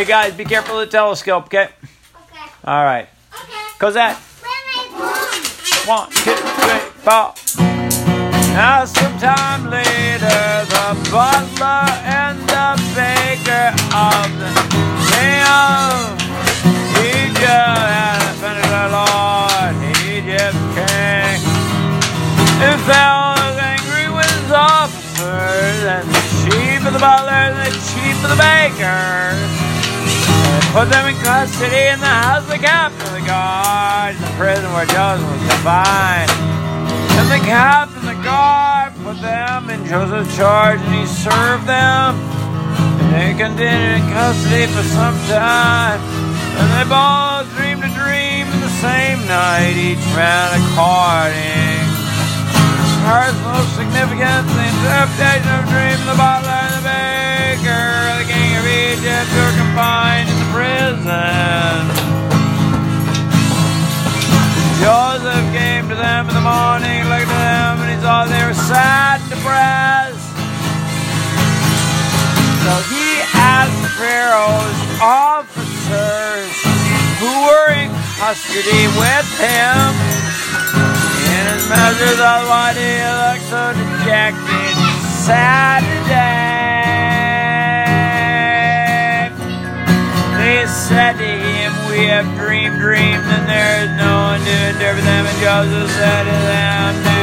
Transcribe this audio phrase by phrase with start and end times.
[0.00, 1.68] Hey guys, be careful of the telescope, okay?
[1.68, 2.50] Okay.
[2.64, 3.06] All right.
[3.34, 3.52] Okay.
[3.78, 4.16] Cosette,
[5.84, 7.36] one, two, three, four.
[8.56, 14.48] Now, sometime later, the butler and the baker of the
[15.12, 16.16] town,
[17.04, 17.44] Egypt
[18.24, 19.76] offended the Lord,
[20.08, 21.44] Egypt king.
[22.64, 27.70] And fell was angry with his officers and the chief of the butler and the
[27.92, 29.69] chief of the baker.
[30.70, 34.34] Put them in custody in the house of the captain of the guard in the
[34.38, 36.30] prison where Joseph was confined.
[37.18, 42.14] And the captain of the guard put them in Joseph's charge and he served them.
[43.02, 45.98] And they continued in custody for some time.
[46.54, 51.82] And they both dreamed a dream in the same night, each man according
[53.10, 57.90] Heart's most significant, the interpretation of a dream, the butler and the baker,
[58.22, 60.39] the king of Egypt, who are confined
[61.06, 61.84] in.
[64.80, 68.54] Joseph came to them in the morning, looked at them, and he saw they were
[68.54, 70.32] sad and depressed.
[72.64, 76.52] So he asked Pharaoh's officers
[77.20, 79.92] who were in custody with him.
[81.28, 84.76] In his measures of what he looked so dejected,
[85.24, 86.69] sad today.
[91.00, 95.24] Said to him, We have dreamed dreams, and there is no one to interpret them.
[95.24, 97.19] And Joseph said to them,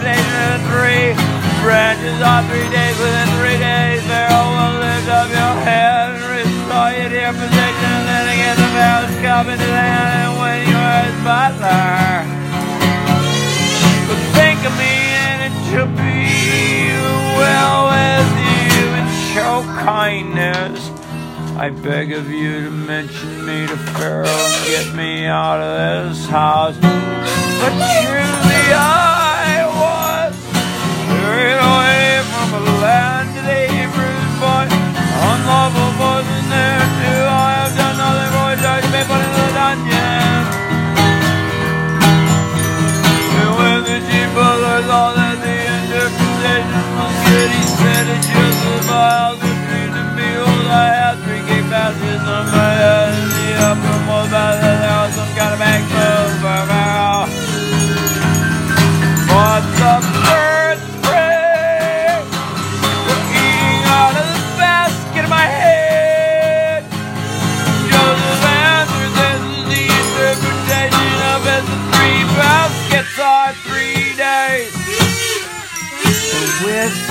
[0.00, 1.14] the interpretation three
[1.62, 2.96] branches on three days.
[2.98, 7.90] Within three days, Pharaoh will lift up your head and restore you to your position,
[7.98, 12.24] and then again the Pharaoh's cup into the and when you are his butler.
[14.08, 14.94] But think of me,
[15.24, 16.94] and it shall be
[17.38, 20.78] well with you, and show kindness.
[21.56, 26.26] I beg of you to mention me to Pharaoh and get me out of this
[26.28, 26.76] house.
[26.78, 29.17] But truly I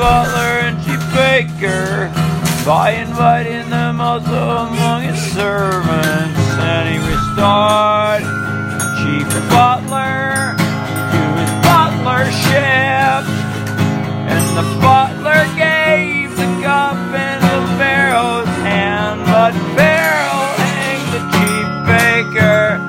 [0.00, 2.08] butler and chief baker
[2.64, 8.24] by inviting them also among his servants, and he restored
[8.96, 10.56] chief butler
[11.12, 13.28] to his butlership.
[14.32, 22.80] And the butler gave the cup into Pharaoh's hand, but Pharaoh hanged the chief baker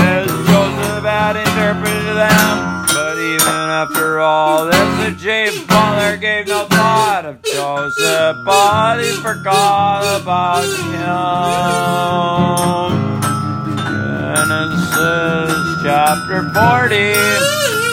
[0.00, 2.85] as Joseph had interpreted them.
[3.88, 10.64] After all this, the chief butler gave no thought of Joseph, but he forgot about
[10.90, 11.06] him.
[14.34, 17.85] Genesis chapter 40.